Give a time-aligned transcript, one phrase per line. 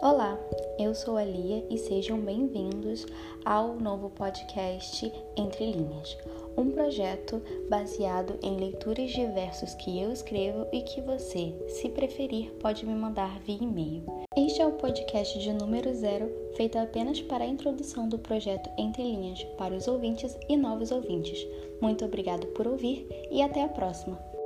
[0.00, 0.38] Olá,
[0.78, 3.04] eu sou a Lia e sejam bem-vindos
[3.44, 6.16] ao novo podcast Entre Linhas,
[6.56, 12.52] um projeto baseado em leituras de versos que eu escrevo e que você, se preferir,
[12.60, 14.04] pode me mandar via e-mail.
[14.36, 19.02] Este é o podcast de número zero, feito apenas para a introdução do projeto Entre
[19.02, 21.44] Linhas para os ouvintes e novos ouvintes.
[21.80, 24.37] Muito obrigado por ouvir e até a próxima!